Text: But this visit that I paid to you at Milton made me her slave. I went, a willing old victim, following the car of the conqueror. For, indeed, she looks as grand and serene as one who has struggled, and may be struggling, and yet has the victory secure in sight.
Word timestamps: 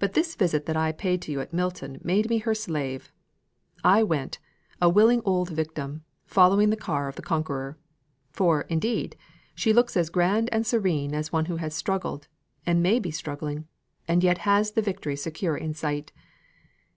But 0.00 0.14
this 0.14 0.34
visit 0.34 0.66
that 0.66 0.76
I 0.76 0.90
paid 0.90 1.22
to 1.22 1.30
you 1.30 1.40
at 1.40 1.52
Milton 1.52 2.00
made 2.02 2.28
me 2.28 2.38
her 2.38 2.56
slave. 2.56 3.12
I 3.84 4.02
went, 4.02 4.40
a 4.82 4.88
willing 4.88 5.22
old 5.24 5.50
victim, 5.50 6.02
following 6.26 6.70
the 6.70 6.76
car 6.76 7.06
of 7.06 7.14
the 7.14 7.22
conqueror. 7.22 7.78
For, 8.32 8.62
indeed, 8.62 9.14
she 9.54 9.72
looks 9.72 9.96
as 9.96 10.10
grand 10.10 10.48
and 10.50 10.66
serene 10.66 11.14
as 11.14 11.30
one 11.30 11.44
who 11.44 11.58
has 11.58 11.72
struggled, 11.72 12.26
and 12.66 12.82
may 12.82 12.98
be 12.98 13.12
struggling, 13.12 13.68
and 14.08 14.24
yet 14.24 14.38
has 14.38 14.72
the 14.72 14.82
victory 14.82 15.14
secure 15.14 15.56
in 15.56 15.72
sight. 15.72 16.10